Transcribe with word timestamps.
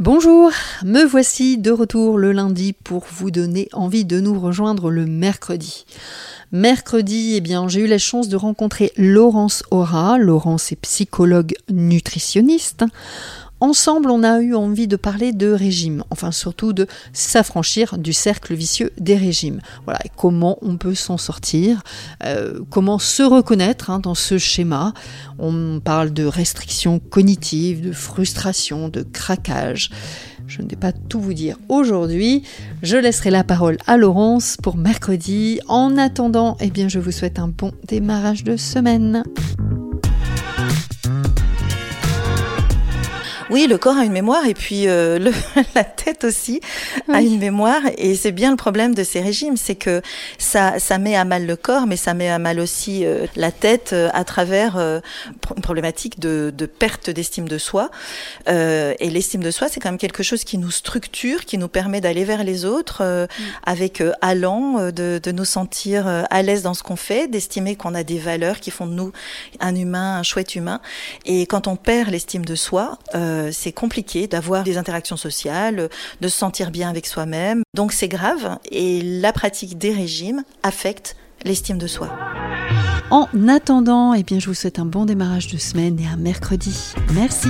Bonjour, 0.00 0.50
me 0.82 1.04
voici 1.04 1.58
de 1.58 1.70
retour 1.70 2.16
le 2.16 2.32
lundi 2.32 2.72
pour 2.72 3.04
vous 3.10 3.30
donner 3.30 3.68
envie 3.74 4.06
de 4.06 4.18
nous 4.18 4.40
rejoindre 4.40 4.90
le 4.90 5.04
mercredi. 5.04 5.84
Mercredi, 6.52 7.34
eh 7.36 7.42
bien, 7.42 7.68
j'ai 7.68 7.82
eu 7.82 7.86
la 7.86 7.98
chance 7.98 8.30
de 8.30 8.36
rencontrer 8.38 8.92
Laurence 8.96 9.62
Aura. 9.70 10.16
Laurence 10.16 10.72
est 10.72 10.80
psychologue 10.80 11.52
nutritionniste. 11.68 12.86
Ensemble, 13.60 14.10
on 14.10 14.22
a 14.22 14.40
eu 14.40 14.54
envie 14.54 14.88
de 14.88 14.96
parler 14.96 15.32
de 15.32 15.50
régime, 15.50 16.02
enfin 16.10 16.32
surtout 16.32 16.72
de 16.72 16.86
s'affranchir 17.12 17.98
du 17.98 18.12
cercle 18.12 18.54
vicieux 18.54 18.90
des 18.98 19.16
régimes. 19.16 19.60
Voilà, 19.84 20.00
et 20.04 20.10
comment 20.16 20.58
on 20.62 20.76
peut 20.78 20.94
s'en 20.94 21.18
sortir, 21.18 21.82
euh, 22.24 22.60
comment 22.70 22.98
se 22.98 23.22
reconnaître 23.22 23.90
hein, 23.90 24.00
dans 24.00 24.14
ce 24.14 24.38
schéma. 24.38 24.94
On 25.38 25.80
parle 25.82 26.12
de 26.12 26.24
restrictions 26.24 26.98
cognitives, 26.98 27.82
de 27.82 27.92
frustration, 27.92 28.88
de 28.88 29.02
craquage. 29.02 29.90
Je 30.46 30.62
ne 30.62 30.68
vais 30.68 30.76
pas 30.76 30.92
tout 30.92 31.20
vous 31.20 31.34
dire 31.34 31.56
aujourd'hui. 31.68 32.42
Je 32.82 32.96
laisserai 32.96 33.30
la 33.30 33.44
parole 33.44 33.76
à 33.86 33.96
Laurence 33.96 34.56
pour 34.60 34.76
mercredi. 34.76 35.60
En 35.68 35.96
attendant, 35.96 36.56
eh 36.60 36.70
bien, 36.70 36.88
je 36.88 36.98
vous 36.98 37.12
souhaite 37.12 37.38
un 37.38 37.48
bon 37.48 37.72
démarrage 37.86 38.42
de 38.42 38.56
semaine. 38.56 39.22
Oui, 43.50 43.66
le 43.66 43.78
corps 43.78 43.96
a 43.96 44.04
une 44.04 44.12
mémoire 44.12 44.46
et 44.46 44.54
puis 44.54 44.86
euh, 44.86 45.18
le, 45.18 45.32
la 45.74 45.84
tête 45.84 46.24
aussi 46.24 46.60
a 47.12 47.20
une 47.20 47.38
mémoire. 47.38 47.82
Et 47.98 48.14
c'est 48.14 48.32
bien 48.32 48.50
le 48.50 48.56
problème 48.56 48.94
de 48.94 49.02
ces 49.02 49.20
régimes, 49.20 49.56
c'est 49.56 49.74
que 49.74 50.02
ça, 50.38 50.78
ça 50.78 50.98
met 50.98 51.16
à 51.16 51.24
mal 51.24 51.46
le 51.46 51.56
corps, 51.56 51.86
mais 51.86 51.96
ça 51.96 52.14
met 52.14 52.28
à 52.28 52.38
mal 52.38 52.60
aussi 52.60 53.04
euh, 53.04 53.26
la 53.36 53.50
tête 53.50 53.90
euh, 53.92 54.08
à 54.12 54.24
travers 54.24 54.76
une 54.76 55.62
problématique 55.62 56.20
de, 56.20 56.52
de 56.56 56.66
perte 56.66 57.10
d'estime 57.10 57.48
de 57.48 57.58
soi. 57.58 57.90
et 58.46 59.10
l'estime 59.10 59.42
de 59.42 59.50
soi, 59.50 59.68
c'est 59.68 59.80
quand 59.80 59.90
même 59.90 59.98
quelque 59.98 60.22
chose 60.22 60.44
qui 60.44 60.58
nous 60.58 60.70
structure, 60.70 61.44
qui 61.44 61.58
nous 61.58 61.68
permet 61.68 62.00
d'aller 62.00 62.24
vers 62.24 62.44
les 62.44 62.64
autres 62.64 63.02
mm. 63.02 63.28
avec 63.64 64.02
allant, 64.20 64.90
de, 64.90 65.20
de 65.22 65.32
nous 65.32 65.44
sentir 65.44 66.06
à 66.06 66.42
l'aise 66.42 66.62
dans 66.62 66.74
ce 66.74 66.82
qu'on 66.82 66.96
fait, 66.96 67.28
d'estimer 67.28 67.76
qu'on 67.76 67.94
a 67.94 68.02
des 68.02 68.18
valeurs 68.18 68.60
qui 68.60 68.70
font 68.70 68.86
de 68.86 68.92
nous 68.92 69.12
un 69.58 69.74
humain, 69.74 70.18
un 70.18 70.22
chouette 70.22 70.54
humain. 70.54 70.80
Et 71.26 71.46
quand 71.46 71.66
on 71.66 71.76
perd 71.76 72.10
l'estime 72.10 72.44
de 72.44 72.54
soi, 72.54 72.98
euh, 73.40 73.50
c'est 73.52 73.72
compliqué 73.72 74.26
d'avoir 74.26 74.64
des 74.64 74.78
interactions 74.78 75.16
sociales, 75.16 75.88
de 76.20 76.28
se 76.28 76.36
sentir 76.36 76.70
bien 76.70 76.88
avec 76.88 77.06
soi-même. 77.06 77.62
Donc 77.74 77.92
c'est 77.92 78.08
grave 78.08 78.58
et 78.70 79.02
la 79.02 79.32
pratique 79.32 79.78
des 79.78 79.92
régimes 79.92 80.44
affecte 80.62 81.16
l'estime 81.44 81.78
de 81.78 81.86
soi. 81.86 82.10
En 83.10 83.26
attendant, 83.48 84.14
eh 84.14 84.22
bien, 84.22 84.38
je 84.38 84.46
vous 84.46 84.54
souhaite 84.54 84.78
un 84.78 84.84
bon 84.84 85.04
démarrage 85.04 85.48
de 85.48 85.58
semaine 85.58 85.98
et 85.98 86.06
un 86.06 86.16
mercredi. 86.16 86.94
Merci. 87.12 87.48